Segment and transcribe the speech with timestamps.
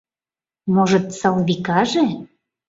[0.73, 2.03] Можыт, Салвикаже?